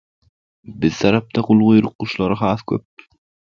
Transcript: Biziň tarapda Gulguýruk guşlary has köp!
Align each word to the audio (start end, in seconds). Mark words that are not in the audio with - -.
Biziň 0.85 1.03
tarapda 1.03 1.45
Gulguýruk 1.51 1.95
guşlary 2.05 2.41
has 2.43 2.69
köp! 2.73 3.09